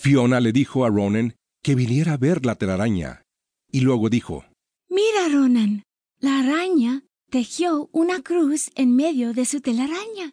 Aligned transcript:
Fiona 0.00 0.40
le 0.40 0.52
dijo 0.52 0.86
a 0.86 0.88
Ronan 0.88 1.34
que 1.62 1.74
viniera 1.74 2.14
a 2.14 2.16
ver 2.16 2.46
la 2.46 2.54
telaraña, 2.54 3.22
y 3.70 3.80
luego 3.80 4.08
dijo, 4.08 4.46
Mira, 4.88 5.28
Ronan, 5.30 5.82
la 6.20 6.38
araña 6.38 7.02
tejió 7.28 7.90
una 7.92 8.22
cruz 8.22 8.70
en 8.76 8.96
medio 8.96 9.34
de 9.34 9.44
su 9.44 9.60
telaraña. 9.60 10.32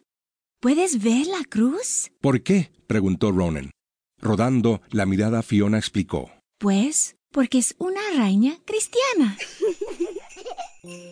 ¿Puedes 0.58 1.02
ver 1.02 1.26
la 1.26 1.44
cruz? 1.44 2.10
¿Por 2.22 2.42
qué? 2.42 2.72
preguntó 2.86 3.30
Ronan. 3.30 3.70
Rodando 4.18 4.80
la 4.90 5.04
mirada, 5.04 5.42
Fiona 5.42 5.76
explicó. 5.76 6.30
Pues 6.58 7.16
porque 7.30 7.58
es 7.58 7.74
una 7.78 8.00
araña 8.14 8.56
cristiana. 8.64 9.36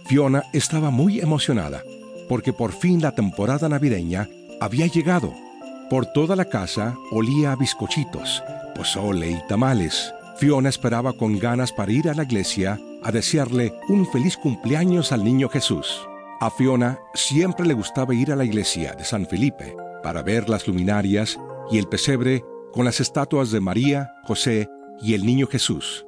Fiona 0.08 0.44
estaba 0.54 0.90
muy 0.90 1.20
emocionada, 1.20 1.82
porque 2.26 2.54
por 2.54 2.72
fin 2.72 3.02
la 3.02 3.14
temporada 3.14 3.68
navideña 3.68 4.26
había 4.62 4.86
llegado. 4.86 5.34
Por 5.88 6.06
toda 6.06 6.34
la 6.34 6.46
casa 6.46 6.96
olía 7.12 7.52
a 7.52 7.56
bizcochitos, 7.56 8.42
pozole 8.74 9.30
y 9.30 9.46
tamales. 9.46 10.12
Fiona 10.36 10.68
esperaba 10.68 11.12
con 11.12 11.38
ganas 11.38 11.72
para 11.72 11.92
ir 11.92 12.08
a 12.08 12.14
la 12.14 12.24
iglesia 12.24 12.80
a 13.04 13.12
desearle 13.12 13.72
un 13.88 14.04
feliz 14.10 14.36
cumpleaños 14.36 15.12
al 15.12 15.22
niño 15.22 15.48
Jesús. 15.48 16.04
A 16.40 16.50
Fiona 16.50 16.98
siempre 17.14 17.64
le 17.64 17.74
gustaba 17.74 18.14
ir 18.14 18.32
a 18.32 18.36
la 18.36 18.44
iglesia 18.44 18.94
de 18.94 19.04
San 19.04 19.26
Felipe 19.26 19.76
para 20.02 20.24
ver 20.24 20.48
las 20.48 20.66
luminarias 20.66 21.38
y 21.70 21.78
el 21.78 21.86
pesebre 21.86 22.44
con 22.72 22.84
las 22.84 22.98
estatuas 22.98 23.52
de 23.52 23.60
María, 23.60 24.12
José 24.24 24.68
y 25.00 25.14
el 25.14 25.24
niño 25.24 25.46
Jesús. 25.46 26.04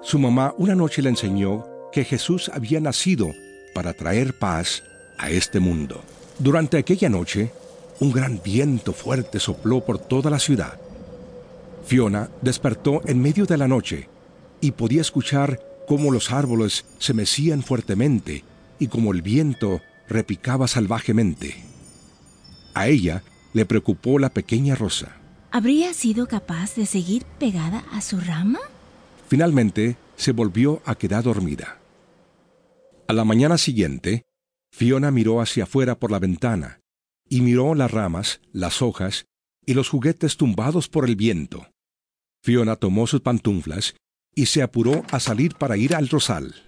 Su 0.00 0.20
mamá 0.20 0.54
una 0.58 0.76
noche 0.76 1.02
le 1.02 1.08
enseñó 1.08 1.64
que 1.90 2.04
Jesús 2.04 2.52
había 2.54 2.78
nacido 2.80 3.32
para 3.74 3.92
traer 3.94 4.38
paz 4.38 4.84
a 5.18 5.28
este 5.28 5.58
mundo. 5.58 6.00
Durante 6.38 6.78
aquella 6.78 7.08
noche, 7.08 7.50
un 8.00 8.12
gran 8.12 8.40
viento 8.42 8.92
fuerte 8.92 9.40
sopló 9.40 9.84
por 9.84 9.98
toda 9.98 10.30
la 10.30 10.38
ciudad. 10.38 10.78
Fiona 11.86 12.30
despertó 12.42 13.00
en 13.06 13.20
medio 13.20 13.46
de 13.46 13.56
la 13.56 13.68
noche 13.68 14.08
y 14.60 14.72
podía 14.72 15.00
escuchar 15.00 15.60
cómo 15.86 16.10
los 16.10 16.32
árboles 16.32 16.84
se 16.98 17.14
mecían 17.14 17.62
fuertemente 17.62 18.44
y 18.78 18.88
como 18.88 19.12
el 19.12 19.22
viento 19.22 19.80
repicaba 20.08 20.68
salvajemente. 20.68 21.56
A 22.74 22.88
ella 22.88 23.22
le 23.52 23.64
preocupó 23.64 24.18
la 24.18 24.30
pequeña 24.30 24.74
rosa. 24.74 25.16
¿Habría 25.50 25.94
sido 25.94 26.26
capaz 26.26 26.74
de 26.74 26.86
seguir 26.86 27.24
pegada 27.38 27.84
a 27.92 28.02
su 28.02 28.20
rama? 28.20 28.58
Finalmente 29.28 29.96
se 30.16 30.32
volvió 30.32 30.82
a 30.84 30.96
quedar 30.96 31.24
dormida. 31.24 31.78
A 33.08 33.12
la 33.12 33.24
mañana 33.24 33.56
siguiente, 33.56 34.24
Fiona 34.72 35.10
miró 35.10 35.40
hacia 35.40 35.64
afuera 35.64 35.98
por 35.98 36.10
la 36.10 36.18
ventana 36.18 36.80
y 37.28 37.40
miró 37.40 37.74
las 37.74 37.90
ramas, 37.90 38.40
las 38.52 38.82
hojas 38.82 39.26
y 39.64 39.74
los 39.74 39.88
juguetes 39.88 40.36
tumbados 40.36 40.88
por 40.88 41.08
el 41.08 41.16
viento. 41.16 41.66
Fiona 42.42 42.76
tomó 42.76 43.06
sus 43.06 43.20
pantuflas 43.20 43.94
y 44.34 44.46
se 44.46 44.62
apuró 44.62 45.02
a 45.10 45.18
salir 45.18 45.54
para 45.54 45.76
ir 45.76 45.94
al 45.94 46.08
rosal. 46.08 46.65